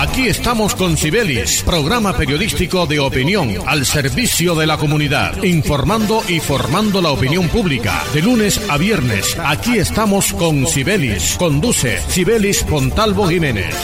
Aquí 0.00 0.28
estamos 0.28 0.74
con 0.74 0.96
Cibelis, 0.96 1.62
programa 1.62 2.16
periodístico 2.16 2.86
de 2.86 2.98
opinión 2.98 3.50
al 3.66 3.84
servicio 3.84 4.54
de 4.54 4.66
la 4.66 4.78
comunidad, 4.78 5.42
informando 5.42 6.22
y 6.26 6.40
formando 6.40 7.02
la 7.02 7.10
opinión 7.10 7.50
pública. 7.50 8.02
De 8.14 8.22
lunes 8.22 8.62
a 8.70 8.78
viernes, 8.78 9.36
aquí 9.44 9.76
estamos 9.76 10.32
con 10.32 10.66
Cibelis. 10.66 11.36
Conduce 11.36 12.00
Cibelis 12.08 12.64
Pontalvo 12.64 13.28
Jiménez. 13.28 13.74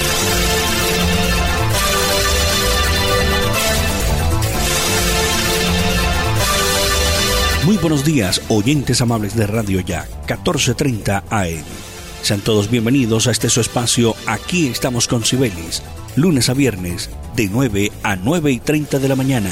Muy 7.67 7.77
buenos 7.77 8.07
días, 8.07 8.41
oyentes 8.49 9.03
amables 9.03 9.37
de 9.37 9.47
Radio 9.47 9.81
Ya, 9.81 10.09
1430 10.29 11.25
AM. 11.29 11.87
Sean 12.27 12.41
todos 12.41 12.69
bienvenidos 12.71 13.29
a 13.29 13.31
este 13.31 13.49
su 13.49 13.61
espacio 13.61 14.17
Aquí 14.27 14.67
estamos 14.67 15.07
con 15.07 15.23
Cibelis, 15.23 15.81
lunes 16.17 16.49
a 16.49 16.55
viernes, 16.55 17.11
de 17.37 17.49
9 17.49 17.93
a 18.03 18.17
9 18.17 18.51
y 18.51 18.59
30 18.59 18.99
de 18.99 19.09
la 19.09 19.17
mañana, 19.17 19.51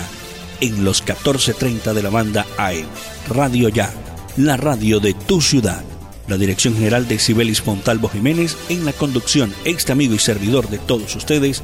en 0.61 0.85
los 0.85 1.03
1430 1.03 1.93
de 1.93 2.03
la 2.03 2.11
banda 2.11 2.47
AM. 2.57 2.87
Radio 3.29 3.69
Ya, 3.69 3.93
la 4.37 4.57
radio 4.57 4.99
de 4.99 5.15
tu 5.15 5.41
ciudad. 5.41 5.85
La 6.27 6.39
dirección 6.39 6.75
general 6.75 7.07
de 7.07 7.19
Cibelis 7.19 7.65
Montalvo 7.67 8.09
Jiménez, 8.09 8.57
en 8.71 8.87
la 8.87 8.95
conducción, 8.95 9.53
este 9.67 9.93
amigo 9.93 10.15
y 10.15 10.19
servidor 10.19 10.69
de 10.71 10.79
todos 10.79 11.15
ustedes, 11.15 11.63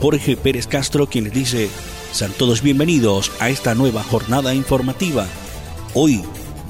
Jorge 0.00 0.36
Pérez 0.36 0.66
Castro, 0.66 1.06
quien 1.06 1.24
les 1.24 1.32
dice, 1.32 1.70
sean 2.12 2.32
todos 2.32 2.60
bienvenidos 2.60 3.32
a 3.40 3.48
esta 3.48 3.74
nueva 3.74 4.02
jornada 4.02 4.54
informativa 4.54 5.26
hoy, 5.94 6.22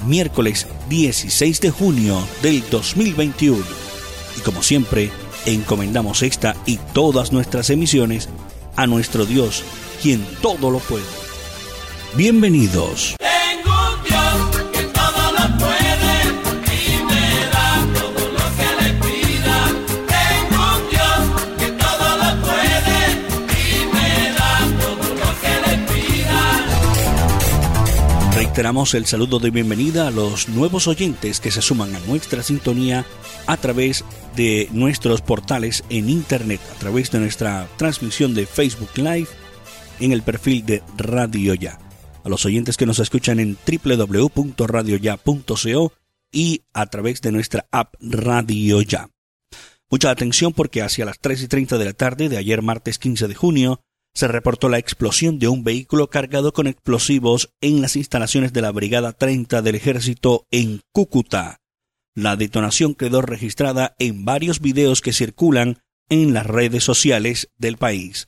miércoles 0.07 0.67
16 0.89 1.59
de 1.59 1.71
junio 1.71 2.25
del 2.41 2.63
2021. 2.69 3.57
Y 4.37 4.41
como 4.41 4.63
siempre, 4.63 5.11
encomendamos 5.45 6.23
esta 6.23 6.55
y 6.65 6.77
todas 6.93 7.31
nuestras 7.31 7.69
emisiones 7.69 8.29
a 8.75 8.87
nuestro 8.87 9.25
Dios, 9.25 9.63
quien 10.01 10.25
todo 10.41 10.71
lo 10.71 10.79
puede. 10.79 11.03
Bienvenidos. 12.15 13.15
Reiteramos 28.53 28.93
el 28.93 29.07
saludo 29.07 29.39
de 29.39 29.49
bienvenida 29.49 30.07
a 30.07 30.11
los 30.11 30.47
nuevos 30.47 30.87
oyentes 30.87 31.39
que 31.39 31.49
se 31.49 31.63
suman 31.63 31.95
a 31.95 31.99
nuestra 32.01 32.43
sintonía 32.43 33.03
a 33.47 33.57
través 33.57 34.05
de 34.35 34.69
nuestros 34.71 35.21
portales 35.21 35.83
en 35.89 36.07
internet, 36.07 36.61
a 36.71 36.75
través 36.77 37.09
de 37.09 37.19
nuestra 37.19 37.67
transmisión 37.77 38.35
de 38.35 38.45
Facebook 38.45 38.91
Live 38.95 39.29
en 39.99 40.11
el 40.11 40.21
perfil 40.21 40.63
de 40.67 40.83
Radio 40.97 41.55
Ya. 41.55 41.79
A 42.23 42.29
los 42.29 42.45
oyentes 42.45 42.77
que 42.77 42.85
nos 42.85 42.99
escuchan 42.99 43.39
en 43.39 43.57
www.radioya.co 43.57 45.93
y 46.31 46.61
a 46.73 46.85
través 46.85 47.21
de 47.21 47.31
nuestra 47.31 47.65
app 47.71 47.95
Radio 48.01 48.83
Ya. 48.83 49.09
Mucha 49.89 50.11
atención 50.11 50.53
porque 50.53 50.83
hacia 50.83 51.05
las 51.05 51.17
3 51.17 51.41
y 51.41 51.47
30 51.47 51.79
de 51.79 51.85
la 51.85 51.93
tarde 51.93 52.29
de 52.29 52.37
ayer 52.37 52.61
martes 52.61 52.99
15 52.99 53.27
de 53.27 53.33
junio 53.33 53.81
se 54.13 54.27
reportó 54.27 54.69
la 54.69 54.77
explosión 54.77 55.39
de 55.39 55.47
un 55.47 55.63
vehículo 55.63 56.09
cargado 56.09 56.53
con 56.53 56.67
explosivos 56.67 57.53
en 57.61 57.81
las 57.81 57.95
instalaciones 57.95 58.53
de 58.53 58.61
la 58.61 58.71
Brigada 58.71 59.13
30 59.13 59.61
del 59.61 59.75
Ejército 59.75 60.45
en 60.51 60.81
Cúcuta. 60.91 61.61
La 62.15 62.35
detonación 62.35 62.93
quedó 62.93 63.21
registrada 63.21 63.95
en 63.97 64.23
varios 64.23 64.59
videos 64.59 65.01
que 65.01 65.13
circulan 65.13 65.79
en 66.09 66.33
las 66.33 66.45
redes 66.45 66.83
sociales 66.83 67.49
del 67.57 67.77
país. 67.77 68.27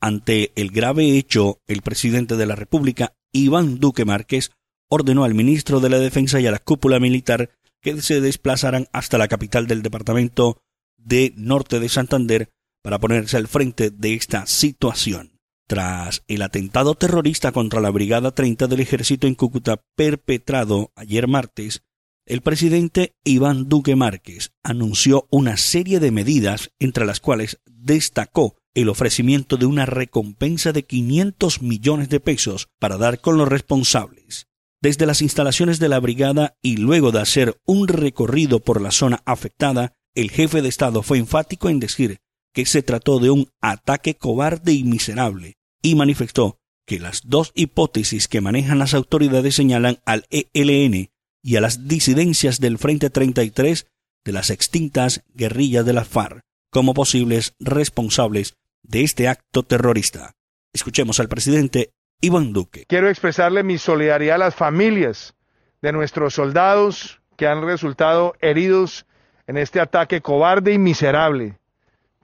Ante 0.00 0.52
el 0.56 0.70
grave 0.70 1.16
hecho, 1.16 1.60
el 1.66 1.80
presidente 1.80 2.36
de 2.36 2.44
la 2.44 2.56
República, 2.56 3.14
Iván 3.32 3.78
Duque 3.78 4.04
Márquez, 4.04 4.50
ordenó 4.90 5.24
al 5.24 5.34
ministro 5.34 5.80
de 5.80 5.88
la 5.88 5.98
Defensa 5.98 6.40
y 6.40 6.46
a 6.46 6.50
la 6.50 6.58
cúpula 6.58 7.00
militar 7.00 7.50
que 7.80 8.02
se 8.02 8.20
desplazaran 8.20 8.88
hasta 8.92 9.16
la 9.16 9.28
capital 9.28 9.66
del 9.66 9.82
departamento 9.82 10.60
de 10.98 11.32
Norte 11.36 11.80
de 11.80 11.88
Santander 11.88 12.50
para 12.82 12.98
ponerse 12.98 13.36
al 13.36 13.48
frente 13.48 13.90
de 13.90 14.14
esta 14.14 14.46
situación. 14.46 15.38
Tras 15.66 16.22
el 16.28 16.42
atentado 16.42 16.94
terrorista 16.94 17.52
contra 17.52 17.80
la 17.80 17.90
Brigada 17.90 18.32
30 18.32 18.66
del 18.66 18.80
Ejército 18.80 19.26
en 19.26 19.34
Cúcuta 19.34 19.82
perpetrado 19.96 20.92
ayer 20.96 21.28
martes, 21.28 21.82
el 22.26 22.40
presidente 22.40 23.16
Iván 23.24 23.68
Duque 23.68 23.96
Márquez 23.96 24.52
anunció 24.62 25.26
una 25.30 25.56
serie 25.56 25.98
de 25.98 26.10
medidas 26.10 26.70
entre 26.78 27.04
las 27.04 27.20
cuales 27.20 27.60
destacó 27.66 28.56
el 28.74 28.88
ofrecimiento 28.88 29.56
de 29.56 29.66
una 29.66 29.86
recompensa 29.86 30.72
de 30.72 30.84
500 30.84 31.62
millones 31.62 32.08
de 32.08 32.20
pesos 32.20 32.68
para 32.78 32.96
dar 32.96 33.20
con 33.20 33.38
los 33.38 33.48
responsables. 33.48 34.46
Desde 34.80 35.06
las 35.06 35.22
instalaciones 35.22 35.78
de 35.78 35.88
la 35.88 36.00
brigada 36.00 36.56
y 36.62 36.76
luego 36.76 37.12
de 37.12 37.20
hacer 37.20 37.60
un 37.64 37.88
recorrido 37.88 38.60
por 38.60 38.80
la 38.80 38.90
zona 38.90 39.22
afectada, 39.24 39.94
el 40.14 40.30
jefe 40.30 40.62
de 40.62 40.68
Estado 40.68 41.02
fue 41.02 41.18
enfático 41.18 41.68
en 41.68 41.80
decir 41.80 42.18
que 42.52 42.66
se 42.66 42.82
trató 42.82 43.18
de 43.18 43.30
un 43.30 43.48
ataque 43.60 44.14
cobarde 44.14 44.72
y 44.72 44.84
miserable, 44.84 45.56
y 45.82 45.94
manifestó 45.94 46.58
que 46.86 46.98
las 46.98 47.22
dos 47.24 47.52
hipótesis 47.54 48.28
que 48.28 48.40
manejan 48.40 48.78
las 48.78 48.94
autoridades 48.94 49.54
señalan 49.54 49.98
al 50.04 50.26
ELN 50.30 51.10
y 51.42 51.56
a 51.56 51.60
las 51.60 51.88
disidencias 51.88 52.60
del 52.60 52.78
Frente 52.78 53.10
33 53.10 53.86
de 54.24 54.32
las 54.32 54.50
extintas 54.50 55.24
guerrillas 55.34 55.84
de 55.84 55.92
la 55.92 56.04
FARC 56.04 56.42
como 56.70 56.94
posibles 56.94 57.54
responsables 57.60 58.56
de 58.82 59.02
este 59.02 59.28
acto 59.28 59.62
terrorista. 59.62 60.32
Escuchemos 60.72 61.20
al 61.20 61.28
presidente 61.28 61.92
Iván 62.20 62.52
Duque. 62.52 62.86
Quiero 62.88 63.08
expresarle 63.08 63.62
mi 63.62 63.78
solidaridad 63.78 64.36
a 64.36 64.38
las 64.38 64.54
familias 64.54 65.34
de 65.82 65.92
nuestros 65.92 66.34
soldados 66.34 67.20
que 67.36 67.46
han 67.46 67.62
resultado 67.62 68.34
heridos 68.40 69.06
en 69.46 69.58
este 69.58 69.80
ataque 69.80 70.20
cobarde 70.20 70.72
y 70.72 70.78
miserable 70.78 71.58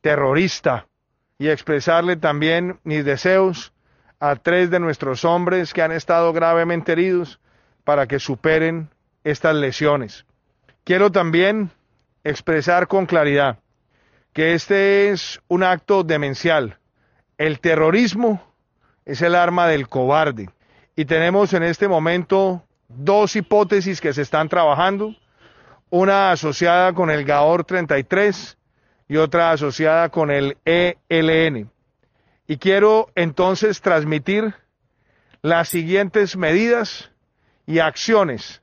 terrorista 0.08 0.86
y 1.38 1.48
expresarle 1.48 2.16
también 2.16 2.80
mis 2.82 3.04
deseos 3.04 3.74
a 4.18 4.36
tres 4.36 4.70
de 4.70 4.80
nuestros 4.80 5.22
hombres 5.26 5.74
que 5.74 5.82
han 5.82 5.92
estado 5.92 6.32
gravemente 6.32 6.92
heridos 6.92 7.38
para 7.84 8.06
que 8.06 8.18
superen 8.18 8.88
estas 9.22 9.54
lesiones. 9.54 10.24
Quiero 10.82 11.12
también 11.12 11.70
expresar 12.24 12.88
con 12.88 13.04
claridad 13.04 13.58
que 14.32 14.54
este 14.54 15.10
es 15.10 15.42
un 15.46 15.62
acto 15.62 16.04
demencial. 16.04 16.78
El 17.36 17.60
terrorismo 17.60 18.42
es 19.04 19.20
el 19.20 19.34
arma 19.34 19.66
del 19.66 19.90
cobarde 19.90 20.48
y 20.96 21.04
tenemos 21.04 21.52
en 21.52 21.64
este 21.64 21.86
momento 21.86 22.64
dos 22.88 23.36
hipótesis 23.36 24.00
que 24.00 24.14
se 24.14 24.22
están 24.22 24.48
trabajando, 24.48 25.14
una 25.90 26.32
asociada 26.32 26.94
con 26.94 27.10
el 27.10 27.26
GAOR 27.26 27.64
33 27.64 28.57
y 29.08 29.16
otra 29.16 29.50
asociada 29.50 30.10
con 30.10 30.30
el 30.30 30.56
ELN. 30.64 31.70
Y 32.46 32.58
quiero 32.58 33.10
entonces 33.14 33.80
transmitir 33.80 34.54
las 35.42 35.68
siguientes 35.68 36.36
medidas 36.36 37.10
y 37.66 37.78
acciones 37.78 38.62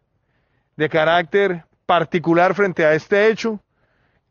de 0.76 0.90
carácter 0.90 1.66
particular 1.86 2.54
frente 2.56 2.86
a 2.86 2.94
este 2.94 3.28
hecho 3.28 3.60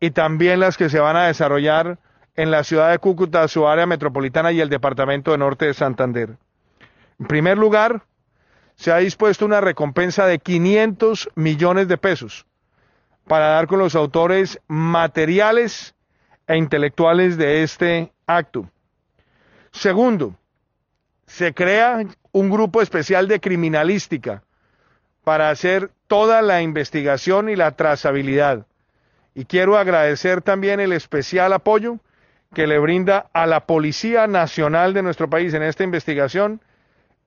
y 0.01 0.11
también 0.11 0.61
las 0.61 0.77
que 0.77 0.89
se 0.89 0.99
van 0.99 1.17
a 1.17 1.27
desarrollar 1.27 1.99
en 2.37 2.51
la 2.51 2.65
ciudad 2.65 2.91
de 2.91 2.99
Cúcuta, 2.99 3.47
su 3.49 3.67
área 3.67 3.87
metropolitana 3.87 4.53
y 4.53 4.61
el 4.61 4.69
departamento 4.69 5.31
de 5.31 5.39
Norte 5.39 5.67
de 5.67 5.75
Santander. 5.75 6.37
En 7.19 7.27
primer 7.27 7.57
lugar, 7.57 8.03
se 8.75 8.91
ha 8.91 8.97
dispuesto 8.97 9.45
una 9.45 9.61
recompensa 9.61 10.27
de 10.27 10.41
500 10.41 11.31
millones 11.37 11.87
de 11.87 11.97
pesos 11.97 12.47
para 13.27 13.49
dar 13.51 13.67
con 13.67 13.79
los 13.79 13.95
autores 13.95 14.61
materiales 14.67 15.95
e 16.47 16.57
intelectuales 16.57 17.37
de 17.37 17.63
este 17.63 18.13
acto. 18.27 18.71
Segundo, 19.73 20.35
se 21.27 21.55
crea 21.55 22.05
un 22.33 22.51
grupo 22.51 22.83
especial 22.83 23.29
de 23.29 23.41
criminalística 23.41 24.43
para 25.25 25.51
hacer 25.51 25.91
toda 26.07 26.43
la 26.43 26.63
investigación 26.63 27.49
y 27.49 27.57
la 27.57 27.73
trazabilidad. 27.73 28.67
Y 29.35 29.47
quiero 29.47 29.79
agradecer 29.79 30.43
también 30.43 30.81
el 30.81 30.93
especial 30.93 31.53
apoyo 31.53 31.99
que 32.53 32.67
le 32.67 32.79
brinda 32.79 33.27
a 33.33 33.47
la 33.47 33.67
Policía 33.67 34.27
Nacional 34.27 34.95
de 34.95 35.03
nuestro 35.03 35.29
país 35.29 35.55
en 35.55 35.63
esta 35.63 35.83
investigación, 35.83 36.61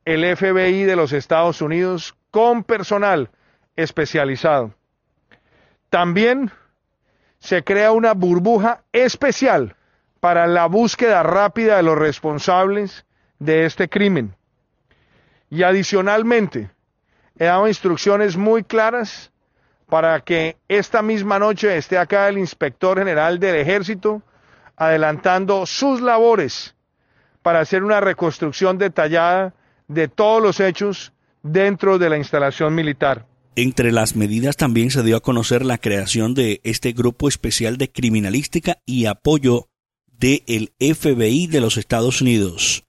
el 0.06 0.24
FBI 0.38 0.84
de 0.84 0.96
los 0.96 1.12
Estados 1.12 1.62
Unidos, 1.62 2.16
con 2.31 2.63
personal 2.63 3.30
especializado. 3.75 4.74
También 5.90 6.52
se 7.39 7.63
crea 7.63 7.92
una 7.92 8.13
burbuja 8.13 8.84
especial 8.92 9.75
para 10.19 10.48
la 10.48 10.66
búsqueda 10.66 11.24
rápida 11.24 11.78
de 11.78 11.84
los 11.84 11.98
responsables 11.98 13.06
de 13.39 13.66
este 13.66 13.88
crimen. 13.88 14.36
Y 15.50 15.63
adicionalmente, 15.63 16.69
he 17.38 17.45
dado 17.45 17.68
instrucciones 17.68 18.36
muy 18.36 18.63
claras 18.63 19.31
para 19.88 20.19
que 20.19 20.57
esta 20.68 21.01
misma 21.01 21.39
noche 21.39 21.78
esté 21.78 21.98
acá 21.98 22.28
el 22.28 22.38
inspector 22.38 22.98
general 22.98 23.39
del 23.39 23.56
ejército 23.56 24.22
adelantando 24.75 25.66
sus 25.66 26.01
labores 26.01 26.75
para 27.42 27.62
hacer 27.62 27.84
una 27.84 28.01
reconstrucción 28.01 28.78
detallada 28.78 29.54
de 29.88 30.07
todos 30.07 30.42
los 30.42 30.60
hechos 30.60 31.13
dentro 31.42 31.98
de 31.98 32.10
la 32.10 32.18
instalación 32.18 32.75
militar. 32.75 33.25
Entre 33.57 33.92
las 33.92 34.15
medidas 34.15 34.56
también 34.56 34.92
se 34.92 35.01
dio 35.01 35.18
a 35.18 35.21
conocer 35.21 35.65
la 35.65 35.80
creación 35.80 36.36
de 36.36 36.62
este 36.63 36.92
grupo 36.92 37.27
especial 37.27 37.77
de 37.77 37.92
criminalística 37.92 38.77
y 38.86 39.06
apoyo 39.06 39.68
del 40.06 40.74
FBI 40.80 41.48
de 41.48 41.59
los 41.59 41.77
Estados 41.77 42.21
Unidos. 42.21 42.83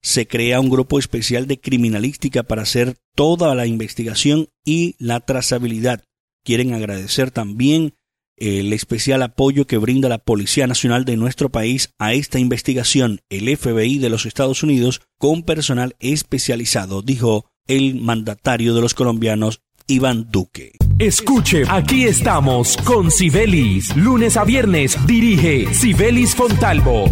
Se 0.00 0.26
crea 0.26 0.60
un 0.60 0.70
grupo 0.70 0.98
especial 0.98 1.46
de 1.46 1.60
criminalística 1.60 2.42
para 2.42 2.62
hacer 2.62 2.96
toda 3.14 3.54
la 3.54 3.66
investigación 3.66 4.48
y 4.64 4.96
la 4.98 5.20
trazabilidad. 5.20 6.04
Quieren 6.42 6.72
agradecer 6.72 7.30
también 7.30 7.92
el 8.38 8.72
especial 8.72 9.22
apoyo 9.22 9.66
que 9.66 9.76
brinda 9.76 10.08
la 10.08 10.16
Policía 10.16 10.66
Nacional 10.66 11.04
de 11.04 11.18
nuestro 11.18 11.50
país 11.50 11.92
a 11.98 12.14
esta 12.14 12.38
investigación, 12.38 13.20
el 13.28 13.54
FBI 13.54 13.98
de 13.98 14.08
los 14.08 14.24
Estados 14.24 14.62
Unidos, 14.62 15.02
con 15.18 15.42
personal 15.42 15.96
especializado, 16.00 17.02
dijo 17.02 17.50
el 17.66 17.96
mandatario 17.96 18.74
de 18.74 18.80
los 18.80 18.94
colombianos, 18.94 19.60
Iván 19.90 20.28
Duque. 20.30 20.72
Escuche, 20.98 21.62
aquí 21.66 22.04
estamos 22.04 22.76
con 22.84 23.10
Sibelis. 23.10 23.96
Lunes 23.96 24.36
a 24.36 24.44
viernes 24.44 24.98
dirige 25.06 25.72
Sibelis 25.72 26.34
Fontalvo 26.34 27.06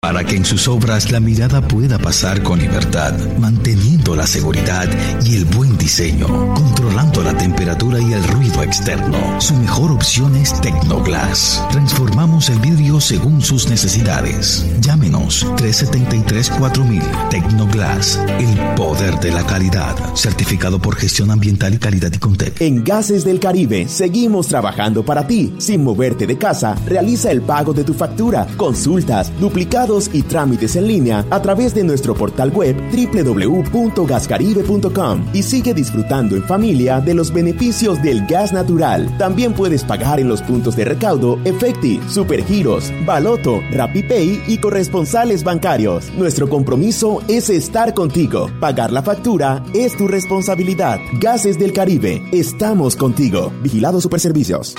para 0.00 0.24
que 0.24 0.34
en 0.34 0.46
sus 0.46 0.66
obras 0.66 1.12
la 1.12 1.20
mirada 1.20 1.60
pueda 1.60 1.98
pasar 1.98 2.42
con 2.42 2.58
libertad, 2.58 3.12
manteniendo 3.38 4.16
la 4.16 4.26
seguridad 4.26 4.88
y 5.24 5.36
el 5.36 5.44
buen 5.44 5.76
diseño, 5.76 6.26
controlando 6.54 7.22
la 7.22 7.36
temperatura 7.36 8.00
y 8.00 8.14
el 8.14 8.24
ruido 8.24 8.62
externo. 8.62 9.40
Su 9.40 9.54
mejor 9.54 9.92
opción 9.92 10.34
es 10.36 10.58
Tecnoglass. 10.62 11.62
Transformamos 11.70 12.48
el 12.48 12.58
vidrio 12.60 12.98
según 12.98 13.42
sus 13.42 13.68
necesidades. 13.68 14.66
Llámenos 14.90 15.46
373-4000 15.46 17.28
Tecnoglass, 17.28 18.18
el 18.40 18.58
poder 18.74 19.20
de 19.20 19.30
la 19.30 19.46
calidad, 19.46 19.94
certificado 20.16 20.80
por 20.80 20.96
gestión 20.96 21.30
ambiental 21.30 21.74
y 21.74 21.78
calidad 21.78 22.12
y 22.12 22.18
Contec. 22.18 22.60
En 22.60 22.82
Gases 22.82 23.24
del 23.24 23.38
Caribe 23.38 23.86
seguimos 23.86 24.48
trabajando 24.48 25.04
para 25.04 25.28
ti. 25.28 25.54
Sin 25.58 25.84
moverte 25.84 26.26
de 26.26 26.36
casa, 26.36 26.74
realiza 26.86 27.30
el 27.30 27.42
pago 27.42 27.72
de 27.72 27.84
tu 27.84 27.94
factura, 27.94 28.48
consultas, 28.56 29.30
duplicados 29.38 30.10
y 30.12 30.22
trámites 30.22 30.74
en 30.74 30.88
línea 30.88 31.24
a 31.30 31.40
través 31.40 31.72
de 31.72 31.84
nuestro 31.84 32.16
portal 32.16 32.50
web 32.50 32.74
www.gascaribe.com 32.90 35.26
y 35.32 35.44
sigue 35.44 35.72
disfrutando 35.72 36.34
en 36.34 36.42
familia 36.42 37.00
de 37.00 37.14
los 37.14 37.32
beneficios 37.32 38.02
del 38.02 38.26
gas 38.26 38.52
natural. 38.52 39.16
También 39.18 39.52
puedes 39.52 39.84
pagar 39.84 40.18
en 40.18 40.28
los 40.28 40.42
puntos 40.42 40.74
de 40.74 40.84
recaudo 40.84 41.38
Efecti, 41.44 42.00
Supergiros, 42.08 42.92
Baloto, 43.06 43.60
RappiPay 43.70 44.42
y 44.48 44.58
corresponsales 44.80 45.44
bancarios. 45.44 46.10
Nuestro 46.14 46.48
compromiso 46.48 47.20
es 47.28 47.50
estar 47.50 47.92
contigo. 47.92 48.50
Pagar 48.60 48.90
la 48.92 49.02
factura 49.02 49.62
es 49.74 49.94
tu 49.94 50.08
responsabilidad. 50.08 50.98
Gases 51.20 51.58
del 51.58 51.74
Caribe, 51.74 52.22
estamos 52.32 52.96
contigo. 52.96 53.52
Vigilado 53.60 54.00
Superservicios. 54.00 54.74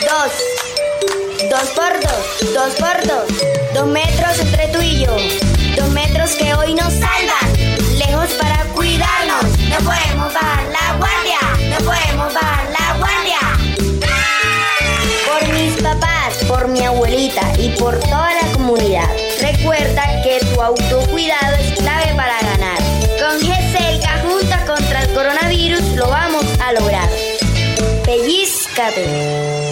Dos. 0.00 0.32
Dos 1.50 1.68
por 1.76 1.92
dos, 2.00 2.54
dos 2.54 2.74
por 2.76 3.06
dos. 3.06 3.26
Dos 3.74 3.86
metros 3.88 4.40
entre 4.40 4.68
tú 4.68 4.78
y 4.80 5.04
yo. 5.04 5.14
Dos 5.76 5.90
metros 5.90 6.30
que 6.36 6.54
hoy 6.54 6.72
nos 6.72 6.90
salvan. 6.94 7.52
Lejos 7.98 8.30
para 8.40 8.64
cuidarnos. 8.72 9.44
No 9.68 9.76
podemos 9.76 10.32
bajar 10.32 10.64
la 10.72 10.96
guardia. 10.96 11.68
No 11.68 11.76
podemos 11.84 12.32
bajar 12.32 12.64
la 12.70 12.96
guardia. 12.96 13.40
Por 15.28 15.52
mis 15.52 15.82
papás, 15.82 16.44
por 16.48 16.68
mi 16.68 16.80
abuelita 16.80 17.42
y 17.58 17.68
por 17.78 17.98
toda 17.98 18.34
la 18.40 18.41
Recuerda 18.74 20.02
que 20.22 20.40
tu 20.46 20.62
autocuidado 20.62 21.56
es 21.56 21.78
clave 21.78 22.14
para 22.16 22.40
ganar. 22.40 22.78
Con 23.20 23.38
GESELCA 23.40 24.22
junta 24.22 24.64
contra 24.64 25.02
el 25.02 25.12
coronavirus 25.12 25.82
lo 25.94 26.08
vamos 26.08 26.46
a 26.58 26.72
lograr. 26.72 27.08
Pellizcate. 28.04 29.71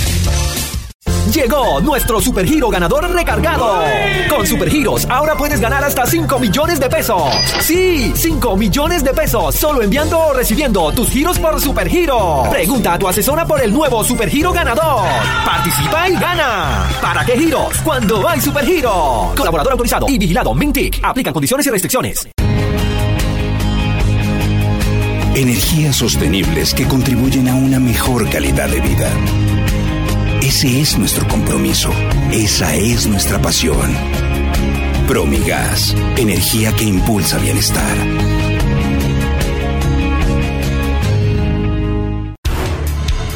Llegó 1.33 1.79
nuestro 1.79 2.19
supergiro 2.19 2.69
ganador 2.69 3.09
recargado. 3.09 3.81
Con 4.29 4.45
supergiros 4.45 5.07
ahora 5.09 5.35
puedes 5.35 5.61
ganar 5.61 5.81
hasta 5.81 6.05
5 6.05 6.39
millones 6.39 6.79
de 6.79 6.89
pesos. 6.89 7.23
Sí, 7.61 8.11
5 8.13 8.57
millones 8.57 9.01
de 9.01 9.13
pesos 9.13 9.55
solo 9.55 9.81
enviando 9.81 10.19
o 10.19 10.33
recibiendo 10.33 10.91
tus 10.91 11.09
giros 11.09 11.39
por 11.39 11.61
supergiro. 11.61 12.43
Pregunta 12.51 12.93
a 12.93 12.99
tu 12.99 13.07
asesora 13.07 13.45
por 13.45 13.61
el 13.61 13.73
nuevo 13.73 14.03
supergiro 14.03 14.51
ganador. 14.51 15.07
Participa 15.45 16.09
y 16.09 16.13
gana. 16.15 16.89
¿Para 17.01 17.23
qué 17.23 17.37
giros? 17.37 17.77
Cuando 17.81 18.27
hay 18.27 18.41
supergiro. 18.41 19.31
Colaborador 19.37 19.71
autorizado 19.71 20.07
y 20.09 20.17
vigilado 20.17 20.53
Mintic. 20.53 20.99
Aplican 21.01 21.31
condiciones 21.31 21.65
y 21.65 21.69
restricciones. 21.69 22.27
Energías 25.33 25.95
sostenibles 25.95 26.73
que 26.73 26.85
contribuyen 26.85 27.47
a 27.47 27.55
una 27.55 27.79
mejor 27.79 28.29
calidad 28.29 28.67
de 28.67 28.81
vida. 28.81 29.09
Ese 30.41 30.81
es 30.81 30.97
nuestro 30.97 31.27
compromiso. 31.27 31.91
Esa 32.31 32.75
es 32.75 33.05
nuestra 33.07 33.39
pasión. 33.41 33.95
Promigas, 35.07 35.95
energía 36.17 36.73
que 36.73 36.83
impulsa 36.83 37.37
bienestar. 37.37 38.20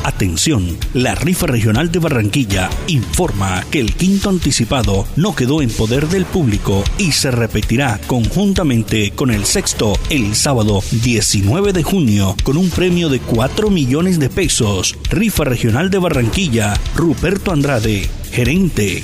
Atención, 0.06 0.78
la 0.94 1.16
rifa 1.16 1.48
regional 1.48 1.92
de 1.92 1.98
Barranquilla 1.98 2.70
informa 2.86 3.64
que 3.72 3.80
el 3.80 3.96
quinto 3.96 4.30
anticipado 4.30 5.08
no 5.16 5.36
quedó 5.36 5.64
en 5.64 5.72
poder 5.72 6.08
del 6.10 6.26
público 6.26 6.84
y 7.00 7.12
se 7.12 7.32
repetirá 7.32 8.00
conjuntamente 8.06 9.10
con 9.16 9.32
el 9.32 9.46
sexto 9.46 9.98
el 10.12 10.36
sábado 10.36 10.84
19 10.92 11.74
de 11.74 11.82
junio 11.82 12.36
con 12.44 12.56
un 12.56 12.70
premio 12.70 13.10
de 13.10 13.20
4 13.20 13.72
millones 13.72 14.20
de 14.20 14.30
pesos. 14.30 14.96
Rifa 15.10 15.44
regional 15.44 15.90
de 15.90 15.98
Barranquilla, 15.98 16.80
Ruperto 16.96 17.52
Andrade, 17.52 18.08
gerente. 18.32 19.04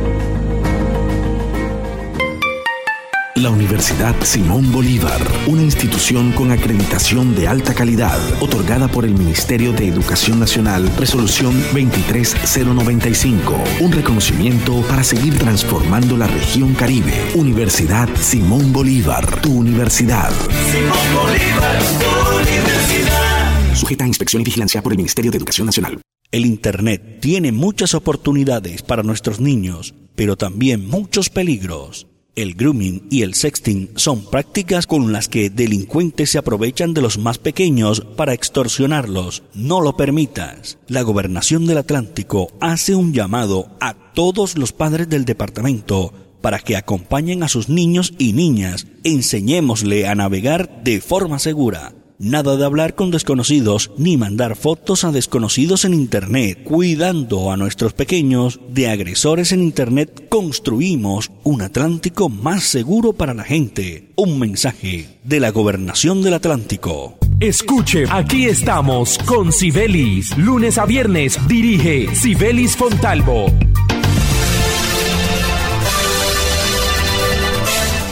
La 3.41 3.49
Universidad 3.49 4.15
Simón 4.23 4.71
Bolívar, 4.71 5.19
una 5.47 5.63
institución 5.63 6.31
con 6.31 6.51
acreditación 6.51 7.33
de 7.33 7.47
alta 7.47 7.73
calidad, 7.73 8.19
otorgada 8.39 8.87
por 8.87 9.03
el 9.03 9.15
Ministerio 9.15 9.73
de 9.73 9.87
Educación 9.87 10.39
Nacional, 10.39 10.87
resolución 10.95 11.59
23095, 11.73 13.55
un 13.79 13.91
reconocimiento 13.91 14.83
para 14.87 15.03
seguir 15.03 15.39
transformando 15.39 16.17
la 16.17 16.27
región 16.27 16.75
Caribe. 16.75 17.31
Universidad 17.33 18.07
Simón 18.15 18.71
Bolívar, 18.71 19.41
tu 19.41 19.51
universidad. 19.51 20.29
Simón 20.71 20.99
Bolívar, 21.15 21.81
tu 21.99 22.11
universidad. 22.43 23.75
Sujeta 23.75 24.03
a 24.03 24.07
inspección 24.07 24.43
y 24.43 24.45
vigilancia 24.45 24.83
por 24.83 24.93
el 24.93 24.97
Ministerio 24.97 25.31
de 25.31 25.37
Educación 25.37 25.65
Nacional. 25.65 25.99
El 26.31 26.45
Internet 26.45 27.17
tiene 27.21 27.51
muchas 27.51 27.95
oportunidades 27.95 28.83
para 28.83 29.01
nuestros 29.01 29.39
niños, 29.39 29.95
pero 30.15 30.37
también 30.37 30.87
muchos 30.87 31.31
peligros. 31.31 32.10
El 32.33 32.53
grooming 32.53 33.07
y 33.09 33.23
el 33.23 33.33
sexting 33.33 33.89
son 33.95 34.23
prácticas 34.23 34.87
con 34.87 35.11
las 35.11 35.27
que 35.27 35.49
delincuentes 35.49 36.29
se 36.29 36.37
aprovechan 36.37 36.93
de 36.93 37.01
los 37.01 37.17
más 37.17 37.37
pequeños 37.37 38.05
para 38.15 38.33
extorsionarlos. 38.33 39.43
No 39.53 39.81
lo 39.81 39.97
permitas. 39.97 40.77
La 40.87 41.01
gobernación 41.01 41.65
del 41.65 41.79
Atlántico 41.79 42.47
hace 42.61 42.95
un 42.95 43.11
llamado 43.11 43.75
a 43.81 43.95
todos 44.13 44.57
los 44.57 44.71
padres 44.71 45.09
del 45.09 45.25
departamento 45.25 46.13
para 46.39 46.59
que 46.59 46.77
acompañen 46.77 47.43
a 47.43 47.49
sus 47.49 47.67
niños 47.67 48.13
y 48.17 48.31
niñas. 48.31 48.87
Enseñémosle 49.03 50.07
a 50.07 50.15
navegar 50.15 50.83
de 50.85 51.01
forma 51.01 51.37
segura. 51.37 51.93
Nada 52.21 52.55
de 52.55 52.63
hablar 52.63 52.93
con 52.93 53.09
desconocidos 53.09 53.89
ni 53.97 54.15
mandar 54.15 54.55
fotos 54.55 55.03
a 55.05 55.11
desconocidos 55.11 55.85
en 55.85 55.95
Internet. 55.95 56.63
Cuidando 56.63 57.51
a 57.51 57.57
nuestros 57.57 57.93
pequeños 57.93 58.59
de 58.69 58.89
agresores 58.91 59.51
en 59.51 59.63
Internet, 59.63 60.27
construimos 60.29 61.31
un 61.41 61.63
Atlántico 61.63 62.29
más 62.29 62.61
seguro 62.61 63.13
para 63.13 63.33
la 63.33 63.43
gente. 63.43 64.11
Un 64.15 64.37
mensaje 64.37 65.17
de 65.23 65.39
la 65.39 65.49
Gobernación 65.49 66.21
del 66.21 66.35
Atlántico. 66.35 67.17
Escuche, 67.39 68.03
aquí 68.07 68.45
estamos 68.45 69.17
con 69.25 69.51
Sibelis. 69.51 70.37
Lunes 70.37 70.77
a 70.77 70.85
viernes 70.85 71.39
dirige 71.47 72.13
Sibelis 72.13 72.77
Fontalvo. 72.77 73.47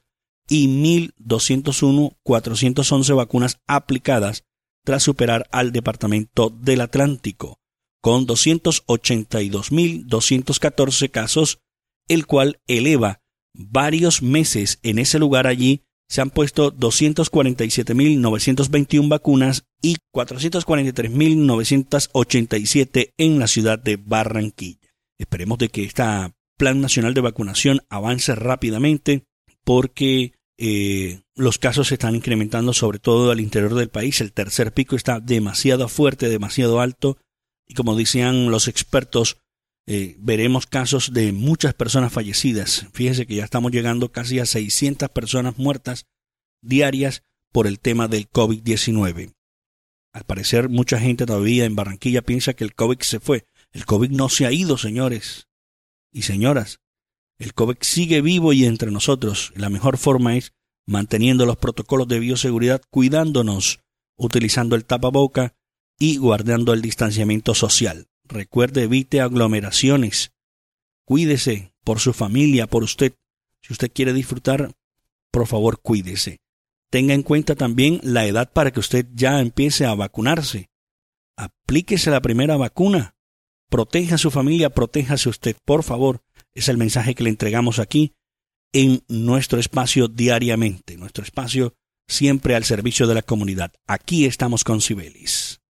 y 0.49 0.69
1.201.411 1.19 3.17
vacunas 3.17 3.59
aplicadas 3.67 4.45
tras 4.85 5.03
superar 5.03 5.49
al 5.53 5.73
Departamento 5.73 6.51
del 6.51 6.81
Atlántico, 6.81 7.59
con 8.01 8.27
282.214 8.27 11.11
casos, 11.11 11.59
el 12.09 12.27
cual 12.27 12.61
eleva 12.67 13.21
varios 13.55 14.23
meses 14.23 14.79
en 14.83 14.99
ese 14.99 15.19
lugar 15.19 15.47
allí. 15.47 15.83
Se 16.09 16.21
han 16.21 16.31
puesto 16.31 16.75
247.921 16.77 19.09
vacunas 19.09 19.65
y 19.81 19.97
443.987 20.13 23.13
en 23.17 23.39
la 23.39 23.47
ciudad 23.47 23.79
de 23.79 23.97
Barranquilla. 23.97 24.91
Esperemos 25.19 25.59
de 25.59 25.69
que 25.69 25.85
este 25.85 26.03
Plan 26.57 26.81
Nacional 26.81 27.15
de 27.15 27.21
Vacunación 27.21 27.83
avance 27.89 28.35
rápidamente 28.35 29.23
porque 29.65 30.33
eh, 30.63 31.23
los 31.37 31.57
casos 31.57 31.89
se 31.89 31.95
están 31.95 32.15
incrementando 32.15 32.75
sobre 32.75 32.99
todo 32.99 33.31
al 33.31 33.41
interior 33.41 33.75
del 33.75 33.89
país. 33.89 34.21
El 34.21 34.35
tercer 34.35 34.75
pico 34.75 34.95
está 34.95 35.19
demasiado 35.19 35.89
fuerte, 35.89 36.29
demasiado 36.29 36.81
alto. 36.81 37.17
Y 37.67 37.73
como 37.73 37.97
decían 37.97 38.51
los 38.51 38.69
expertos, 38.69 39.39
eh, 39.87 40.17
veremos 40.19 40.67
casos 40.67 41.15
de 41.15 41.33
muchas 41.33 41.73
personas 41.73 42.13
fallecidas. 42.13 42.87
Fíjese 42.93 43.27
que 43.27 43.37
ya 43.37 43.45
estamos 43.45 43.73
llegando 43.73 44.13
casi 44.13 44.39
a 44.39 44.45
600 44.45 45.09
personas 45.09 45.57
muertas 45.57 46.05
diarias 46.61 47.23
por 47.53 47.67
el 47.67 47.81
tema 47.81 48.07
del 48.07 48.29
COVID-19. 48.29 49.33
Al 50.13 50.25
parecer, 50.25 50.69
mucha 50.69 51.01
gente 51.01 51.25
todavía 51.25 51.65
en 51.65 51.75
Barranquilla 51.75 52.21
piensa 52.21 52.53
que 52.53 52.65
el 52.65 52.75
COVID 52.75 53.01
se 53.01 53.19
fue. 53.19 53.47
El 53.73 53.87
COVID 53.87 54.11
no 54.11 54.29
se 54.29 54.45
ha 54.45 54.53
ido, 54.53 54.77
señores 54.77 55.49
y 56.13 56.23
señoras. 56.23 56.81
El 57.41 57.55
COVID 57.55 57.79
sigue 57.81 58.21
vivo 58.21 58.53
y 58.53 58.67
entre 58.67 58.91
nosotros. 58.91 59.53
La 59.57 59.71
mejor 59.71 59.97
forma 59.97 60.37
es 60.37 60.53
manteniendo 60.87 61.47
los 61.47 61.57
protocolos 61.57 62.07
de 62.07 62.19
bioseguridad, 62.19 62.83
cuidándonos, 62.91 63.81
utilizando 64.17 64.77
el 64.77 64.85
tapaboca 64.85 65.55
y 65.99 66.19
guardando 66.19 66.75
el 66.75 66.83
distanciamiento 66.83 67.55
social. 67.55 68.09
Recuerde, 68.25 68.83
evite 68.83 69.23
aglomeraciones. 69.23 70.33
Cuídese 71.07 71.73
por 71.83 71.99
su 71.99 72.13
familia, 72.13 72.67
por 72.67 72.83
usted. 72.83 73.15
Si 73.63 73.73
usted 73.73 73.91
quiere 73.91 74.13
disfrutar, 74.13 74.73
por 75.31 75.47
favor, 75.47 75.81
cuídese. 75.81 76.41
Tenga 76.91 77.15
en 77.15 77.23
cuenta 77.23 77.55
también 77.55 78.01
la 78.03 78.27
edad 78.27 78.53
para 78.53 78.71
que 78.71 78.81
usted 78.81 79.07
ya 79.15 79.41
empiece 79.41 79.87
a 79.87 79.95
vacunarse. 79.95 80.69
Aplíquese 81.39 82.11
la 82.11 82.21
primera 82.21 82.59
vacuna. 82.59 83.15
Proteja 83.71 84.17
a 84.17 84.19
su 84.19 84.31
familia, 84.31 84.69
protéjase 84.69 85.31
usted, 85.31 85.57
por 85.65 85.85
favor. 85.85 86.21
Es 86.55 86.69
el 86.69 86.77
mensaje 86.77 87.15
que 87.15 87.25
le 87.25 87.31
entregamos 87.31 87.79
aquí 87.79 88.15
en 88.73 89.03
nuestro 89.09 89.59
espacio 89.59 90.09
diariamente, 90.09 90.97
nuestro 90.97 91.25
espacio 91.25 91.75
siempre 92.09 92.57
al 92.57 92.65
servicio 92.65 93.07
de 93.07 93.15
la 93.15 93.23
comunidad. 93.23 93.73
Aquí 93.87 94.27
estamos 94.27 94.65
con 94.65 94.81
Sibelis. 94.81 95.61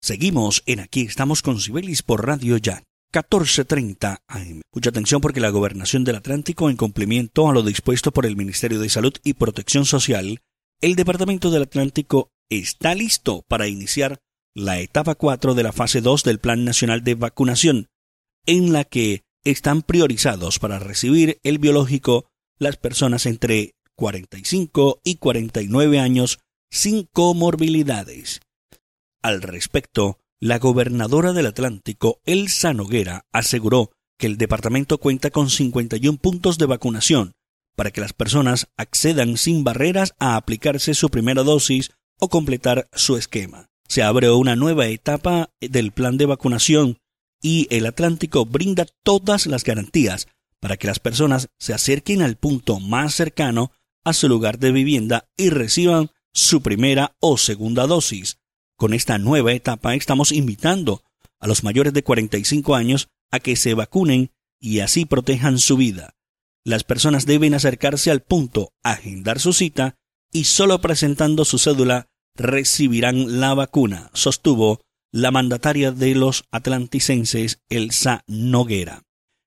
Seguimos 0.00 0.62
en 0.66 0.80
Aquí 0.80 1.02
estamos 1.02 1.42
con 1.42 1.60
Sibelis 1.60 2.02
por 2.02 2.26
Radio 2.26 2.56
Ya, 2.56 2.82
1430 3.12 4.22
AM. 4.28 4.60
Mucha 4.72 4.90
atención 4.90 5.20
porque 5.20 5.40
la 5.40 5.50
Gobernación 5.50 6.04
del 6.04 6.16
Atlántico, 6.16 6.70
en 6.70 6.76
cumplimiento 6.76 7.48
a 7.48 7.52
lo 7.52 7.62
dispuesto 7.62 8.12
por 8.12 8.26
el 8.26 8.36
Ministerio 8.36 8.80
de 8.80 8.88
Salud 8.88 9.14
y 9.24 9.34
Protección 9.34 9.86
Social, 9.86 10.40
el 10.80 10.94
Departamento 10.94 11.50
del 11.50 11.62
Atlántico 11.62 12.30
está 12.50 12.94
listo 12.94 13.44
para 13.48 13.66
iniciar 13.66 14.20
la 14.54 14.78
etapa 14.78 15.14
4 15.14 15.54
de 15.54 15.62
la 15.62 15.72
fase 15.72 16.00
2 16.00 16.22
del 16.22 16.38
Plan 16.38 16.64
Nacional 16.64 17.02
de 17.02 17.14
Vacunación, 17.14 17.88
en 18.46 18.72
la 18.72 18.84
que 18.84 19.23
están 19.44 19.82
priorizados 19.82 20.58
para 20.58 20.78
recibir 20.78 21.38
el 21.42 21.58
biológico 21.58 22.26
las 22.58 22.76
personas 22.76 23.26
entre 23.26 23.74
45 23.96 25.00
y 25.04 25.16
49 25.16 25.98
años 25.98 26.40
sin 26.70 27.04
comorbilidades. 27.12 28.40
Al 29.22 29.42
respecto, 29.42 30.18
la 30.40 30.58
gobernadora 30.58 31.32
del 31.32 31.46
Atlántico, 31.46 32.20
Elsa 32.24 32.74
Noguera, 32.74 33.24
aseguró 33.32 33.92
que 34.18 34.26
el 34.26 34.36
departamento 34.36 34.98
cuenta 34.98 35.30
con 35.30 35.50
51 35.50 36.18
puntos 36.18 36.58
de 36.58 36.66
vacunación 36.66 37.32
para 37.76 37.90
que 37.90 38.00
las 38.00 38.12
personas 38.12 38.68
accedan 38.76 39.36
sin 39.36 39.64
barreras 39.64 40.14
a 40.18 40.36
aplicarse 40.36 40.94
su 40.94 41.10
primera 41.10 41.42
dosis 41.42 41.90
o 42.20 42.28
completar 42.28 42.88
su 42.92 43.16
esquema. 43.16 43.68
Se 43.88 44.02
abre 44.02 44.30
una 44.30 44.56
nueva 44.56 44.86
etapa 44.86 45.50
del 45.60 45.92
plan 45.92 46.16
de 46.16 46.26
vacunación 46.26 46.98
y 47.44 47.66
el 47.68 47.84
Atlántico 47.84 48.46
brinda 48.46 48.86
todas 49.02 49.46
las 49.46 49.64
garantías 49.64 50.28
para 50.60 50.78
que 50.78 50.86
las 50.86 50.98
personas 50.98 51.48
se 51.58 51.74
acerquen 51.74 52.22
al 52.22 52.36
punto 52.36 52.80
más 52.80 53.14
cercano 53.14 53.70
a 54.02 54.14
su 54.14 54.30
lugar 54.30 54.58
de 54.58 54.72
vivienda 54.72 55.28
y 55.36 55.50
reciban 55.50 56.10
su 56.32 56.62
primera 56.62 57.14
o 57.20 57.36
segunda 57.36 57.86
dosis. 57.86 58.38
Con 58.78 58.94
esta 58.94 59.18
nueva 59.18 59.52
etapa 59.52 59.94
estamos 59.94 60.32
invitando 60.32 61.02
a 61.38 61.46
los 61.46 61.64
mayores 61.64 61.92
de 61.92 62.02
45 62.02 62.74
años 62.74 63.08
a 63.30 63.40
que 63.40 63.56
se 63.56 63.74
vacunen 63.74 64.30
y 64.58 64.80
así 64.80 65.04
protejan 65.04 65.58
su 65.58 65.76
vida. 65.76 66.14
Las 66.64 66.82
personas 66.82 67.26
deben 67.26 67.52
acercarse 67.52 68.10
al 68.10 68.22
punto, 68.22 68.72
agendar 68.82 69.38
su 69.38 69.52
cita 69.52 69.96
y 70.32 70.44
solo 70.44 70.80
presentando 70.80 71.44
su 71.44 71.58
cédula 71.58 72.08
recibirán 72.36 73.38
la 73.38 73.52
vacuna, 73.52 74.10
sostuvo 74.14 74.80
la 75.14 75.30
mandataria 75.30 75.92
de 75.92 76.16
los 76.16 76.42
atlanticenses 76.50 77.60
Elsa 77.68 78.24
Noguera. 78.26 79.04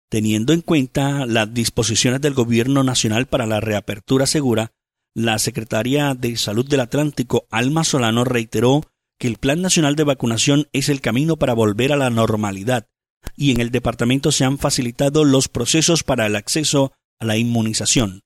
Teniendo 0.09 0.53
en 0.53 0.61
cuenta 0.61 1.25
las 1.25 1.53
disposiciones 1.53 2.21
del 2.21 2.33
Gobierno 2.33 2.85
Nacional 2.85 3.25
para 3.25 3.45
la 3.45 3.59
reapertura 3.59 4.27
segura, 4.27 4.71
la 5.13 5.37
secretaria 5.39 6.13
de 6.13 6.37
Salud 6.37 6.65
del 6.65 6.79
Atlántico, 6.79 7.47
Alma 7.51 7.83
Solano, 7.83 8.23
reiteró 8.23 8.83
que 9.19 9.27
el 9.27 9.35
Plan 9.35 9.61
Nacional 9.61 9.97
de 9.97 10.05
Vacunación 10.05 10.69
es 10.71 10.87
el 10.87 11.01
camino 11.01 11.35
para 11.35 11.53
volver 11.53 11.91
a 11.91 11.97
la 11.97 12.09
normalidad, 12.09 12.87
y 13.35 13.51
en 13.51 13.59
el 13.59 13.69
departamento 13.69 14.31
se 14.31 14.45
han 14.45 14.59
facilitado 14.59 15.25
los 15.25 15.49
procesos 15.49 16.03
para 16.03 16.27
el 16.27 16.37
acceso 16.37 16.93
a 17.19 17.25
la 17.25 17.35
inmunización. 17.35 18.21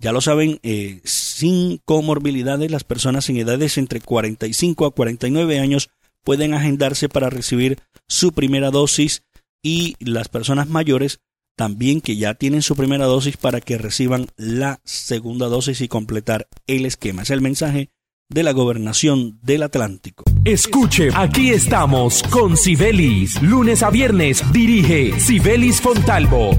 ya 0.01 0.11
lo 0.11 0.19
saben, 0.19 0.59
eh, 0.63 0.99
sin 1.03 1.77
comorbilidades, 1.85 2.71
las 2.71 2.83
personas 2.83 3.29
en 3.29 3.37
edades 3.37 3.77
entre 3.77 4.01
45 4.01 4.87
a 4.87 4.91
49 4.91 5.59
años 5.59 5.89
pueden 6.23 6.53
agendarse 6.55 7.07
para 7.07 7.29
recibir 7.29 7.77
su 8.07 8.31
primera 8.33 8.71
dosis 8.71 9.23
y 9.61 9.95
las 9.99 10.27
personas 10.27 10.67
mayores 10.67 11.19
también 11.55 12.01
que 12.01 12.17
ya 12.17 12.33
tienen 12.33 12.63
su 12.63 12.75
primera 12.75 13.05
dosis 13.05 13.37
para 13.37 13.61
que 13.61 13.77
reciban 13.77 14.27
la 14.37 14.81
segunda 14.83 15.47
dosis 15.47 15.81
y 15.81 15.87
completar 15.87 16.47
el 16.65 16.87
esquema. 16.87 17.21
Es 17.21 17.29
el 17.29 17.41
mensaje 17.41 17.89
de 18.27 18.43
la 18.43 18.53
gobernación 18.53 19.39
del 19.43 19.61
Atlántico. 19.61 20.23
Escuche, 20.45 21.09
aquí 21.13 21.49
estamos 21.49 22.23
con 22.23 22.57
Sibelis. 22.57 23.39
Lunes 23.43 23.83
a 23.83 23.91
viernes 23.91 24.41
dirige 24.51 25.19
Sibelis 25.19 25.79
Fontalvo 25.79 26.57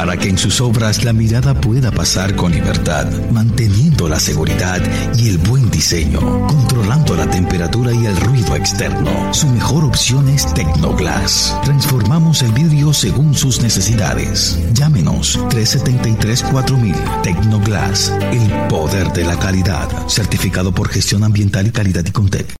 para 0.00 0.16
que 0.16 0.30
en 0.30 0.38
sus 0.38 0.62
obras 0.62 1.04
la 1.04 1.12
mirada 1.12 1.52
pueda 1.52 1.90
pasar 1.90 2.34
con 2.34 2.52
libertad, 2.52 3.06
manteniendo 3.32 4.08
la 4.08 4.18
seguridad 4.18 4.80
y 5.18 5.28
el 5.28 5.36
buen 5.36 5.70
diseño, 5.70 6.20
controlando 6.46 7.14
la 7.14 7.28
temperatura 7.28 7.92
y 7.92 8.06
el 8.06 8.16
ruido 8.16 8.56
externo. 8.56 9.34
Su 9.34 9.46
mejor 9.48 9.84
opción 9.84 10.26
es 10.30 10.54
Tecnoglass. 10.54 11.54
Transformamos 11.64 12.40
el 12.40 12.52
vidrio 12.52 12.94
según 12.94 13.34
sus 13.34 13.60
necesidades. 13.60 14.58
Llámenos 14.72 15.38
373-4000 15.50 17.22
Tecnoglass, 17.22 18.10
el 18.32 18.68
poder 18.70 19.12
de 19.12 19.24
la 19.24 19.38
calidad, 19.38 19.86
certificado 20.08 20.72
por 20.72 20.88
gestión 20.88 21.24
ambiental 21.24 21.66
y 21.66 21.72
calidad 21.72 22.06
y 22.06 22.10
Contec. 22.10 22.59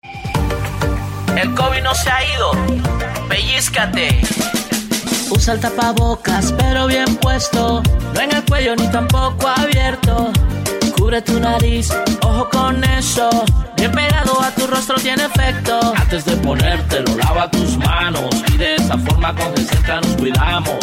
El 1.37 1.53
COVID 1.55 1.81
no 1.81 1.93
se 1.95 2.09
ha 2.09 2.35
ido. 2.35 2.51
Pellizcate. 3.29 4.21
Usa 5.29 5.53
el 5.53 5.59
tapabocas, 5.59 6.51
pero 6.53 6.87
bien 6.87 7.15
puesto. 7.17 7.81
No 8.13 8.21
en 8.21 8.35
el 8.35 8.43
cuello 8.43 8.75
ni 8.75 8.87
tampoco 8.89 9.47
abierto. 9.47 10.31
Cubre 10.97 11.21
tu 11.21 11.39
nariz, 11.39 11.89
ojo 12.21 12.49
con 12.49 12.83
eso. 12.83 13.29
Bien 13.77 13.91
pegado 13.91 14.39
a 14.41 14.51
tu 14.51 14.67
rostro 14.67 14.95
tiene 14.95 15.23
efecto. 15.25 15.79
Antes 15.95 16.25
de 16.25 16.35
ponértelo, 16.37 17.15
lava 17.17 17.49
tus 17.49 17.77
manos. 17.77 18.29
Y 18.53 18.57
de 18.57 18.75
esa 18.75 18.97
forma 18.97 19.33
con 19.33 19.55
cerca 19.57 20.01
nos 20.01 20.15
cuidamos. 20.17 20.77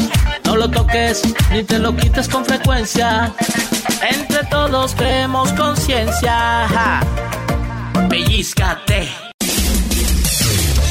No 0.44 0.56
lo 0.56 0.68
toques 0.68 1.22
ni 1.52 1.62
te 1.62 1.78
lo 1.78 1.94
quites 1.94 2.28
con 2.28 2.44
frecuencia. 2.44 3.32
Entre 4.10 4.44
todos 4.44 4.94
creemos 4.94 5.52
conciencia. 5.52 7.00
Pellizcate. 8.08 9.27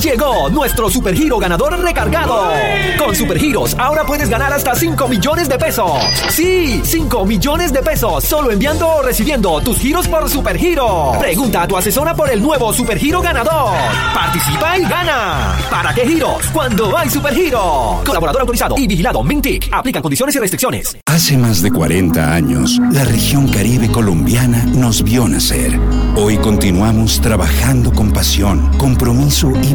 Llegó 0.00 0.50
nuestro 0.50 0.90
supergiro 0.90 1.38
ganador 1.38 1.78
recargado. 1.78 2.48
Con 2.98 3.14
supergiros 3.14 3.76
ahora 3.78 4.04
puedes 4.04 4.28
ganar 4.28 4.52
hasta 4.52 4.74
5 4.74 5.08
millones 5.08 5.48
de 5.48 5.58
pesos. 5.58 5.92
Sí, 6.30 6.80
5 6.84 7.24
millones 7.24 7.72
de 7.72 7.82
pesos 7.82 8.24
solo 8.24 8.50
enviando 8.50 8.88
o 8.88 9.02
recibiendo 9.02 9.60
tus 9.60 9.78
giros 9.78 10.08
por 10.08 10.28
supergiro. 10.28 11.12
Pregunta 11.20 11.62
a 11.62 11.68
tu 11.68 11.76
asesora 11.76 12.14
por 12.14 12.30
el 12.30 12.42
nuevo 12.42 12.72
supergiro 12.72 13.20
ganador. 13.20 13.72
Participa 14.12 14.78
y 14.78 14.82
gana. 14.82 15.56
¿Para 15.70 15.94
qué 15.94 16.06
giros? 16.06 16.44
Cuando 16.52 16.96
hay 16.96 17.08
supergiro. 17.08 18.00
Colaborador 18.04 18.40
autorizado 18.40 18.76
y 18.76 18.86
vigilado 18.86 19.22
Mintic. 19.22 19.68
Aplican 19.72 20.02
condiciones 20.02 20.34
y 20.34 20.38
restricciones. 20.40 20.96
Hace 21.06 21.36
más 21.36 21.62
de 21.62 21.70
40 21.70 22.34
años, 22.34 22.80
la 22.92 23.04
región 23.04 23.48
caribe 23.48 23.88
colombiana 23.88 24.64
nos 24.66 25.04
vio 25.04 25.28
nacer. 25.28 25.78
Hoy 26.16 26.36
continuamos 26.38 27.20
trabajando 27.20 27.92
con 27.92 28.12
pasión, 28.12 28.70
compromiso 28.78 29.52
y 29.62 29.74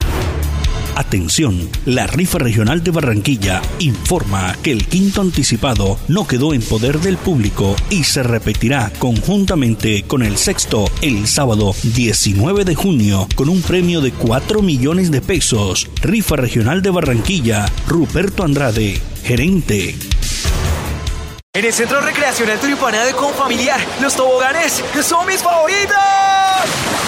Atención, 1.01 1.67
la 1.87 2.05
rifa 2.05 2.37
regional 2.37 2.83
de 2.83 2.91
Barranquilla 2.91 3.59
informa 3.79 4.55
que 4.61 4.71
el 4.71 4.85
quinto 4.85 5.21
anticipado 5.21 5.97
no 6.07 6.27
quedó 6.27 6.53
en 6.53 6.61
poder 6.61 6.99
del 6.99 7.17
público 7.17 7.75
y 7.89 8.03
se 8.03 8.21
repetirá 8.21 8.91
conjuntamente 8.99 10.03
con 10.03 10.21
el 10.21 10.37
sexto 10.37 10.85
el 11.01 11.27
sábado 11.27 11.73
19 11.81 12.65
de 12.65 12.75
junio 12.75 13.27
con 13.35 13.49
un 13.49 13.63
premio 13.63 13.99
de 13.99 14.11
4 14.11 14.61
millones 14.61 15.09
de 15.09 15.21
pesos. 15.21 15.89
Rifa 16.03 16.35
regional 16.35 16.83
de 16.83 16.91
Barranquilla, 16.91 17.65
Ruperto 17.87 18.43
Andrade, 18.43 19.01
gerente. 19.23 19.95
En 21.53 21.65
el 21.65 21.73
Centro 21.73 21.99
Recreacional 21.99 22.59
Turipana 22.59 23.03
de 23.05 23.13
Confamiliar, 23.13 23.79
los 24.01 24.15
toboganes 24.15 24.83
son 25.01 25.25
mis 25.25 25.41
favoritos. 25.41 25.97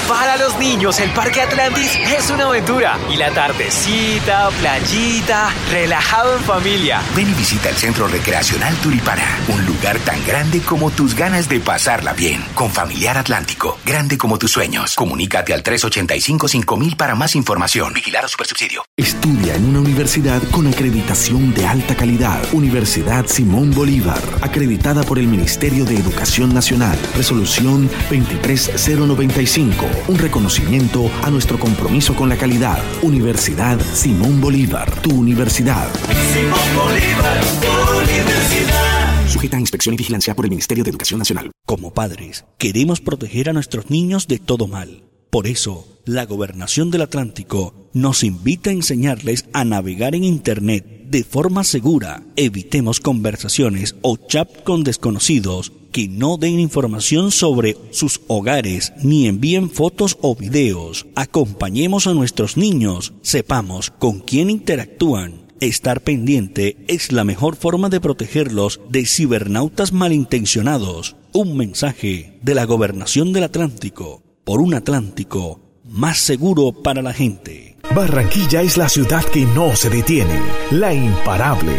Para 0.08 0.38
los 0.38 0.58
niños, 0.60 1.00
el 1.00 1.10
Parque 1.12 1.42
Atlantis 1.42 1.96
es 1.96 2.30
una 2.30 2.46
aventura. 2.46 2.98
Y 3.10 3.16
la 3.16 3.32
tardecita, 3.32 4.50
playita, 4.60 5.50
relajado 5.72 6.38
en 6.38 6.44
familia. 6.44 7.02
Ven 7.16 7.30
y 7.30 7.34
visita 7.34 7.70
el 7.70 7.76
Centro 7.76 8.08
Recreacional 8.08 8.76
Turipana, 8.78 9.24
un 9.48 9.66
lugar 9.66 9.98
tan 10.00 10.24
grande 10.26 10.62
como 10.62 10.92
tus 10.92 11.16
ganas 11.16 11.48
de 11.48 11.60
pasarla 11.60 12.13
bien. 12.13 12.44
Con 12.54 12.70
Familiar 12.70 13.18
Atlántico, 13.18 13.80
grande 13.86 14.18
como 14.18 14.38
tus 14.38 14.52
sueños. 14.52 14.96
Comunícate 14.96 15.54
al 15.54 15.63
385-5000 15.63 16.98
para 16.98 17.16
más 17.16 17.36
información. 17.36 17.94
Vigilar 17.94 18.26
a 18.26 18.28
Supersubsidio. 18.28 18.84
Estudia 18.98 19.56
en 19.56 19.66
una 19.66 19.80
universidad 19.80 20.42
con 20.52 20.68
acreditación 20.68 21.54
de 21.54 21.66
alta 21.66 21.96
calidad. 21.96 22.42
Universidad 22.52 23.26
Simón 23.28 23.72
Bolívar, 23.72 24.22
acreditada 24.42 25.04
por 25.04 25.18
el 25.18 25.28
Ministerio 25.28 25.86
de 25.86 25.96
Educación 25.96 26.54
Nacional. 26.54 26.98
Resolución 27.16 27.89
23095 28.10 29.93
un 30.08 30.18
reconocimiento 30.18 31.10
a 31.22 31.30
nuestro 31.30 31.60
compromiso 31.60 32.16
con 32.16 32.30
la 32.30 32.38
calidad. 32.38 32.80
Universidad 33.02 33.80
Simón 33.94 34.42
Bolívar, 34.42 34.90
tu 35.02 35.12
universidad. 35.12 35.88
Simón 36.34 36.60
Bolívar, 36.76 37.42
tu 37.62 38.00
universidad. 38.00 39.28
Sujeta 39.28 39.58
a 39.58 39.60
inspección 39.60 39.96
y 39.96 39.98
vigilancia 39.98 40.36
por 40.36 40.46
el 40.46 40.52
Ministerio 40.52 40.84
de 40.84 40.90
Educación 40.90 41.20
Nacional. 41.20 41.52
Como 41.66 41.94
padres, 41.94 42.46
queremos 42.58 43.02
proteger 43.02 43.50
a 43.50 43.54
nuestros 43.54 43.90
niños 43.90 44.28
de 44.28 44.40
todo 44.40 44.68
mal. 44.68 45.04
Por 45.30 45.48
eso, 45.48 45.88
la 46.06 46.26
Gobernación 46.26 46.92
del 46.92 47.02
Atlántico 47.02 47.90
nos 47.94 48.24
invita 48.24 48.70
a 48.70 48.74
enseñarles 48.74 49.46
a 49.54 49.66
navegar 49.66 50.14
en 50.14 50.24
Internet 50.24 50.86
de 51.06 51.24
forma 51.24 51.64
segura. 51.64 52.24
Evitemos 52.36 53.00
conversaciones 53.00 53.96
o 54.02 54.18
chat 54.18 54.64
con 54.64 54.84
desconocidos 54.84 55.72
que 55.94 56.10
no 56.10 56.36
den 56.36 56.60
información 56.60 57.32
sobre 57.32 57.78
sus 57.92 58.20
hogares 58.28 58.92
ni 59.02 59.28
envíen 59.28 59.70
fotos 59.70 60.18
o 60.22 60.36
videos. 60.36 61.06
Acompañemos 61.16 62.08
a 62.08 62.14
nuestros 62.14 62.58
niños, 62.58 63.14
sepamos 63.22 63.92
con 63.92 64.20
quién 64.20 64.50
interactúan. 64.50 65.44
Estar 65.62 66.02
pendiente 66.02 66.84
es 66.90 67.14
la 67.14 67.24
mejor 67.24 67.56
forma 67.56 67.88
de 67.88 68.02
protegerlos 68.02 68.82
de 68.90 69.06
cibernautas 69.06 69.94
malintencionados. 69.94 71.16
Un 71.32 71.56
mensaje 71.56 72.38
de 72.42 72.56
la 72.56 72.66
Gobernación 72.66 73.32
del 73.32 73.44
Atlántico 73.44 74.22
por 74.44 74.60
un 74.60 74.74
Atlántico 74.74 75.62
más 75.86 76.18
seguro 76.18 76.74
para 76.74 77.02
la 77.02 77.14
gente. 77.14 77.73
Barranquilla 77.91 78.62
es 78.62 78.78
la 78.78 78.88
ciudad 78.89 79.24
que 79.26 79.46
no 79.46 79.76
se 79.76 79.89
detiene, 79.89 80.39
la 80.72 80.93
imparable. 80.93 81.74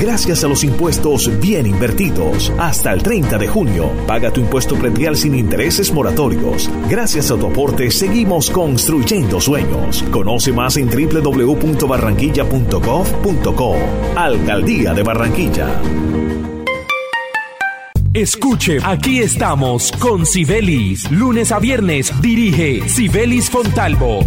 Gracias 0.00 0.44
a 0.44 0.48
los 0.48 0.62
impuestos 0.64 1.30
bien 1.40 1.66
invertidos. 1.66 2.50
Hasta 2.58 2.90
el 2.92 3.02
30 3.02 3.36
de 3.36 3.48
junio, 3.48 3.90
paga 4.06 4.30
tu 4.30 4.40
impuesto 4.40 4.76
predial 4.76 5.14
sin 5.16 5.34
intereses 5.34 5.92
moratorios. 5.92 6.70
Gracias 6.88 7.30
a 7.30 7.36
tu 7.36 7.48
aporte, 7.48 7.90
seguimos 7.90 8.48
construyendo 8.50 9.42
sueños. 9.42 10.02
Conoce 10.10 10.52
más 10.52 10.78
en 10.78 10.88
www.barranquilla.gov.co. 10.88 13.76
Alcaldía 14.16 14.94
de 14.94 15.02
Barranquilla. 15.02 15.82
Escuche, 18.14 18.78
aquí 18.82 19.18
estamos 19.18 19.92
con 19.92 20.24
Sibelis. 20.24 21.10
Lunes 21.10 21.52
a 21.52 21.58
viernes 21.58 22.10
dirige 22.22 22.88
Sibelis 22.88 23.50
Fontalvo. 23.50 24.20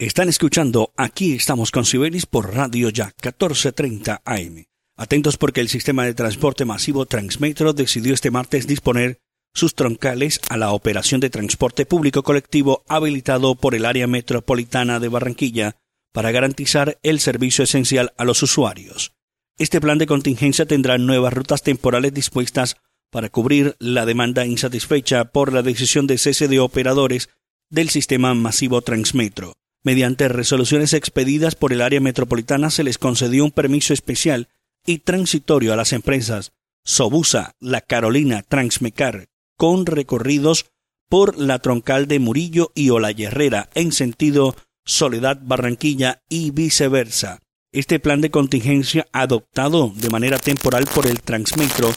Están 0.00 0.30
escuchando 0.30 0.94
Aquí 0.96 1.34
estamos 1.34 1.70
con 1.70 1.84
Sibelis 1.84 2.24
por 2.24 2.54
Radio 2.54 2.88
Ya 2.88 3.12
1430 3.22 4.22
AM. 4.24 4.64
Atentos 4.96 5.36
porque 5.36 5.60
el 5.60 5.68
sistema 5.68 6.06
de 6.06 6.14
transporte 6.14 6.64
masivo 6.64 7.04
Transmetro 7.04 7.74
decidió 7.74 8.14
este 8.14 8.30
martes 8.30 8.66
disponer 8.66 9.18
sus 9.52 9.74
troncales 9.74 10.40
a 10.48 10.56
la 10.56 10.72
operación 10.72 11.20
de 11.20 11.28
transporte 11.28 11.84
público 11.84 12.22
colectivo 12.22 12.82
habilitado 12.88 13.56
por 13.56 13.74
el 13.74 13.84
área 13.84 14.06
metropolitana 14.06 15.00
de 15.00 15.08
Barranquilla 15.08 15.76
para 16.14 16.30
garantizar 16.30 16.98
el 17.02 17.20
servicio 17.20 17.64
esencial 17.64 18.14
a 18.16 18.24
los 18.24 18.42
usuarios. 18.42 19.12
Este 19.58 19.82
plan 19.82 19.98
de 19.98 20.06
contingencia 20.06 20.64
tendrá 20.64 20.96
nuevas 20.96 21.34
rutas 21.34 21.62
temporales 21.62 22.14
dispuestas 22.14 22.78
para 23.10 23.28
cubrir 23.28 23.76
la 23.78 24.06
demanda 24.06 24.46
insatisfecha 24.46 25.26
por 25.26 25.52
la 25.52 25.60
decisión 25.60 26.06
de 26.06 26.16
cese 26.16 26.48
de 26.48 26.58
operadores 26.58 27.28
del 27.68 27.90
sistema 27.90 28.32
masivo 28.32 28.80
Transmetro. 28.80 29.59
Mediante 29.82 30.28
resoluciones 30.28 30.92
expedidas 30.92 31.54
por 31.54 31.72
el 31.72 31.80
área 31.80 32.00
metropolitana 32.00 32.70
se 32.70 32.84
les 32.84 32.98
concedió 32.98 33.44
un 33.44 33.50
permiso 33.50 33.94
especial 33.94 34.48
y 34.84 34.98
transitorio 34.98 35.72
a 35.72 35.76
las 35.76 35.92
empresas 35.92 36.52
Sobusa, 36.84 37.54
La 37.60 37.80
Carolina, 37.80 38.42
Transmecar, 38.42 39.28
con 39.56 39.86
recorridos 39.86 40.66
por 41.08 41.38
la 41.38 41.58
troncal 41.58 42.08
de 42.08 42.18
Murillo 42.18 42.72
y 42.74 42.90
Herrera 42.90 43.68
en 43.74 43.92
sentido 43.92 44.54
Soledad 44.84 45.38
Barranquilla 45.42 46.22
y 46.28 46.50
viceversa. 46.50 47.40
Este 47.72 48.00
plan 48.00 48.20
de 48.20 48.30
contingencia 48.30 49.06
adoptado 49.12 49.92
de 49.94 50.10
manera 50.10 50.38
temporal 50.38 50.86
por 50.94 51.06
el 51.06 51.20
Transmetro 51.22 51.92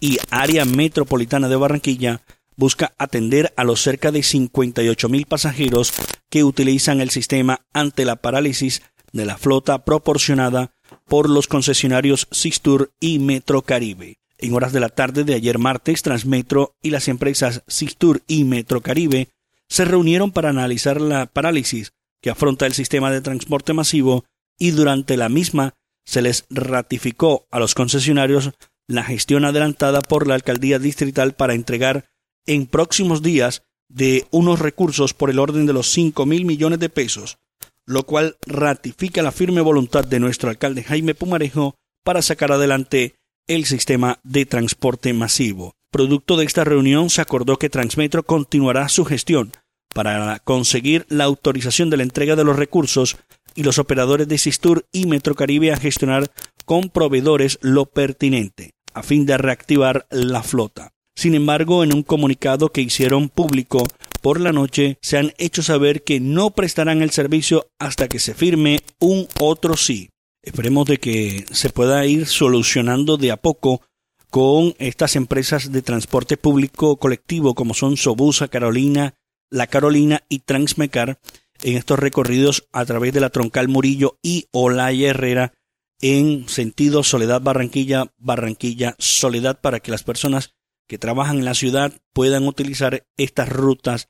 y 0.00 0.18
área 0.30 0.64
metropolitana 0.64 1.48
de 1.48 1.56
Barranquilla 1.56 2.22
busca 2.56 2.94
atender 2.98 3.52
a 3.56 3.64
los 3.64 3.80
cerca 3.80 4.10
de 4.10 4.22
58 4.22 5.08
mil 5.08 5.26
pasajeros 5.26 5.92
que 6.30 6.44
utilizan 6.44 7.00
el 7.00 7.10
sistema 7.10 7.66
ante 7.72 8.04
la 8.04 8.16
parálisis 8.16 8.82
de 9.12 9.24
la 9.24 9.38
flota 9.38 9.84
proporcionada 9.84 10.72
por 11.06 11.28
los 11.28 11.46
concesionarios 11.46 12.28
Sistur 12.30 12.92
y 13.00 13.18
Metrocaribe. 13.18 14.18
En 14.38 14.54
horas 14.54 14.72
de 14.72 14.80
la 14.80 14.88
tarde 14.88 15.24
de 15.24 15.34
ayer 15.34 15.58
martes, 15.58 16.02
Transmetro 16.02 16.76
y 16.82 16.90
las 16.90 17.08
empresas 17.08 17.62
Sistur 17.66 18.22
y 18.28 18.44
Metrocaribe 18.44 19.28
se 19.68 19.84
reunieron 19.84 20.30
para 20.30 20.50
analizar 20.50 21.00
la 21.00 21.26
parálisis 21.26 21.92
que 22.22 22.30
afronta 22.30 22.66
el 22.66 22.74
sistema 22.74 23.10
de 23.10 23.20
transporte 23.20 23.72
masivo 23.72 24.24
y 24.58 24.70
durante 24.70 25.16
la 25.16 25.28
misma 25.28 25.74
se 26.04 26.22
les 26.22 26.46
ratificó 26.50 27.46
a 27.50 27.58
los 27.58 27.74
concesionarios 27.74 28.52
la 28.86 29.04
gestión 29.04 29.44
adelantada 29.44 30.00
por 30.00 30.26
la 30.26 30.34
alcaldía 30.34 30.78
distrital 30.78 31.34
para 31.34 31.54
entregar 31.54 32.06
en 32.46 32.66
próximos 32.66 33.22
días 33.22 33.62
de 33.88 34.26
unos 34.30 34.58
recursos 34.58 35.14
por 35.14 35.30
el 35.30 35.38
orden 35.38 35.66
de 35.66 35.72
los 35.72 35.90
5 35.90 36.26
mil 36.26 36.44
millones 36.44 36.78
de 36.78 36.88
pesos, 36.88 37.38
lo 37.86 38.04
cual 38.04 38.36
ratifica 38.46 39.22
la 39.22 39.32
firme 39.32 39.60
voluntad 39.60 40.04
de 40.04 40.20
nuestro 40.20 40.50
alcalde 40.50 40.84
Jaime 40.84 41.14
Pumarejo 41.14 41.74
para 42.04 42.22
sacar 42.22 42.52
adelante 42.52 43.14
el 43.46 43.64
sistema 43.64 44.20
de 44.22 44.46
transporte 44.46 45.12
masivo. 45.12 45.74
Producto 45.90 46.36
de 46.36 46.44
esta 46.44 46.64
reunión 46.64 47.08
se 47.08 47.22
acordó 47.22 47.58
que 47.58 47.70
Transmetro 47.70 48.22
continuará 48.22 48.88
su 48.90 49.06
gestión 49.06 49.52
para 49.94 50.38
conseguir 50.40 51.06
la 51.08 51.24
autorización 51.24 51.88
de 51.88 51.96
la 51.96 52.02
entrega 52.02 52.36
de 52.36 52.44
los 52.44 52.56
recursos 52.56 53.16
y 53.54 53.62
los 53.62 53.78
operadores 53.78 54.28
de 54.28 54.38
Sistur 54.38 54.86
y 54.92 55.06
Metrocaribe 55.06 55.72
a 55.72 55.78
gestionar 55.78 56.30
con 56.66 56.90
proveedores 56.90 57.58
lo 57.62 57.86
pertinente, 57.86 58.74
a 58.92 59.02
fin 59.02 59.24
de 59.24 59.38
reactivar 59.38 60.06
la 60.10 60.42
flota. 60.42 60.92
Sin 61.18 61.34
embargo, 61.34 61.82
en 61.82 61.92
un 61.92 62.04
comunicado 62.04 62.68
que 62.68 62.80
hicieron 62.80 63.28
público 63.28 63.82
por 64.22 64.40
la 64.40 64.52
noche, 64.52 64.98
se 65.02 65.18
han 65.18 65.32
hecho 65.38 65.64
saber 65.64 66.04
que 66.04 66.20
no 66.20 66.50
prestarán 66.50 67.02
el 67.02 67.10
servicio 67.10 67.66
hasta 67.80 68.06
que 68.06 68.20
se 68.20 68.34
firme 68.34 68.78
un 69.00 69.26
otro 69.40 69.76
sí. 69.76 70.10
Esperemos 70.44 70.86
de 70.86 70.98
que 70.98 71.44
se 71.50 71.70
pueda 71.70 72.06
ir 72.06 72.26
solucionando 72.26 73.16
de 73.16 73.32
a 73.32 73.36
poco 73.36 73.82
con 74.30 74.76
estas 74.78 75.16
empresas 75.16 75.72
de 75.72 75.82
transporte 75.82 76.36
público 76.36 76.98
colectivo 76.98 77.56
como 77.56 77.74
son 77.74 77.96
Sobusa, 77.96 78.46
Carolina, 78.46 79.14
La 79.50 79.66
Carolina 79.66 80.22
y 80.28 80.38
Transmecar 80.38 81.18
en 81.64 81.76
estos 81.76 81.98
recorridos 81.98 82.68
a 82.70 82.84
través 82.84 83.12
de 83.12 83.18
la 83.18 83.30
Troncal 83.30 83.66
Murillo 83.66 84.18
y 84.22 84.46
Olaya 84.52 85.08
Herrera 85.08 85.52
en 86.00 86.48
sentido 86.48 87.02
Soledad 87.02 87.40
Barranquilla, 87.40 88.12
Barranquilla 88.18 88.94
Soledad 89.00 89.60
para 89.60 89.80
que 89.80 89.90
las 89.90 90.04
personas 90.04 90.54
que 90.88 90.98
trabajan 90.98 91.38
en 91.38 91.44
la 91.44 91.54
ciudad 91.54 91.92
puedan 92.12 92.48
utilizar 92.48 93.06
estas 93.16 93.48
rutas 93.48 94.08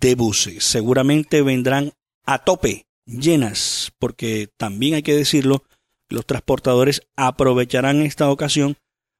de 0.00 0.14
buses. 0.14 0.64
Seguramente 0.64 1.42
vendrán 1.42 1.92
a 2.24 2.44
tope, 2.44 2.86
llenas, 3.06 3.92
porque 3.98 4.48
también 4.56 4.94
hay 4.94 5.02
que 5.02 5.16
decirlo, 5.16 5.64
los 6.08 6.26
transportadores 6.26 7.02
aprovecharán 7.16 8.02
esta 8.02 8.30
ocasión 8.30 8.76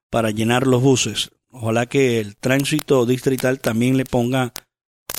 para 0.09 0.29
llenar 0.29 0.67
los 0.67 0.81
buses. 0.81 1.31
Ojalá 1.49 1.87
que 1.87 2.19
el 2.19 2.37
tránsito 2.37 3.05
distrital 3.05 3.59
también 3.59 3.97
le 3.97 4.05
ponga 4.05 4.53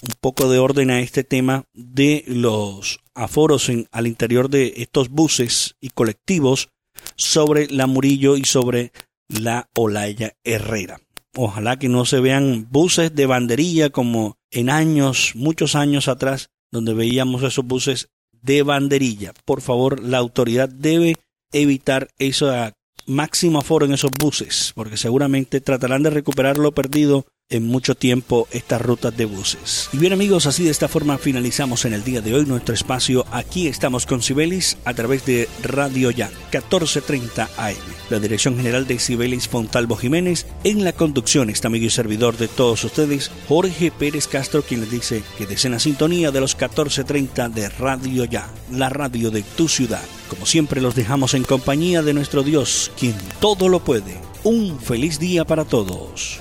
un 0.02 0.14
poco 0.20 0.48
de 0.48 0.58
orden 0.58 0.90
a 0.90 1.00
este 1.00 1.24
tema 1.24 1.64
de 1.72 2.24
los 2.26 3.00
aforos 3.14 3.68
en, 3.68 3.88
al 3.90 4.06
interior 4.06 4.50
de 4.50 4.74
estos 4.76 5.08
buses 5.08 5.76
y 5.80 5.90
colectivos 5.90 6.68
sobre 7.16 7.68
la 7.68 7.86
Murillo 7.86 8.36
y 8.36 8.44
sobre 8.44 8.92
la 9.28 9.68
Olaya 9.74 10.36
Herrera. 10.44 11.00
Ojalá 11.36 11.78
que 11.78 11.88
no 11.88 12.04
se 12.04 12.20
vean 12.20 12.68
buses 12.70 13.14
de 13.14 13.26
banderilla 13.26 13.90
como 13.90 14.36
en 14.50 14.70
años, 14.70 15.32
muchos 15.34 15.74
años 15.74 16.08
atrás, 16.08 16.50
donde 16.70 16.94
veíamos 16.94 17.42
esos 17.42 17.64
buses 17.64 18.08
de 18.42 18.62
banderilla. 18.62 19.32
Por 19.44 19.60
favor, 19.60 20.00
la 20.00 20.18
autoridad 20.18 20.68
debe 20.68 21.16
evitar 21.52 22.08
ese 22.18 22.74
máximo 23.06 23.58
aforo 23.58 23.86
en 23.86 23.94
esos 23.94 24.10
buses, 24.18 24.72
porque 24.74 24.96
seguramente 24.96 25.60
tratarán 25.60 26.02
de 26.02 26.10
recuperar 26.10 26.58
lo 26.58 26.72
perdido 26.72 27.26
en 27.50 27.66
mucho 27.66 27.94
tiempo 27.94 28.48
estas 28.52 28.80
rutas 28.80 29.16
de 29.16 29.26
buses. 29.26 29.88
Y 29.92 29.98
bien 29.98 30.12
amigos, 30.12 30.46
así 30.46 30.64
de 30.64 30.70
esta 30.70 30.88
forma 30.88 31.18
finalizamos 31.18 31.84
en 31.84 31.92
el 31.92 32.02
día 32.02 32.20
de 32.20 32.34
hoy 32.34 32.46
nuestro 32.46 32.74
espacio 32.74 33.26
Aquí 33.30 33.68
estamos 33.68 34.06
con 34.06 34.22
Sibelis 34.22 34.78
a 34.84 34.94
través 34.94 35.26
de 35.26 35.48
Radio 35.62 36.10
Ya 36.10 36.28
1430 36.28 37.50
AM. 37.56 37.74
La 38.10 38.18
dirección 38.18 38.56
general 38.56 38.86
de 38.86 38.98
Sibelis 38.98 39.48
Fontalvo 39.48 39.96
Jiménez 39.96 40.46
en 40.64 40.84
la 40.84 40.92
conducción 40.92 41.50
está 41.50 41.68
amigo 41.68 41.86
y 41.86 41.90
servidor 41.90 42.36
de 42.36 42.48
todos 42.48 42.82
ustedes 42.84 43.30
Jorge 43.48 43.90
Pérez 43.90 44.26
Castro 44.26 44.62
quien 44.62 44.80
les 44.80 44.90
dice 44.90 45.22
que 45.36 45.46
deseen 45.46 45.72
la 45.72 45.78
sintonía 45.78 46.30
de 46.30 46.40
los 46.40 46.54
1430 46.54 47.50
de 47.50 47.68
Radio 47.68 48.24
Ya, 48.24 48.48
la 48.70 48.88
radio 48.88 49.30
de 49.30 49.42
tu 49.42 49.68
ciudad. 49.68 50.02
Como 50.28 50.46
siempre 50.46 50.80
los 50.80 50.94
dejamos 50.94 51.34
en 51.34 51.44
compañía 51.44 52.02
de 52.02 52.14
nuestro 52.14 52.42
Dios, 52.42 52.90
quien 52.98 53.14
todo 53.40 53.68
lo 53.68 53.80
puede. 53.80 54.16
Un 54.44 54.78
feliz 54.80 55.18
día 55.18 55.44
para 55.44 55.64
todos. 55.64 56.40